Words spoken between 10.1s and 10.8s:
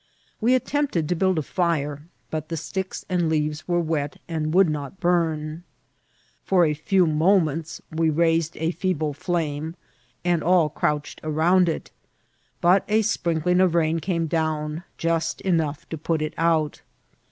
and all